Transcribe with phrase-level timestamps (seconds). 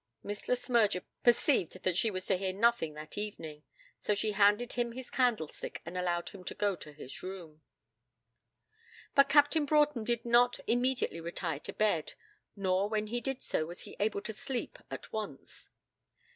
[0.23, 3.61] Miss Le Smyrger perceived that she was to hear nothing that evening,
[3.99, 7.61] so she handed him his candlestick and allowed him to go to his room.
[9.13, 12.13] But Captain Broughton did not immediately retire to bed,
[12.55, 15.69] nor when he did so was he able to sleep at once.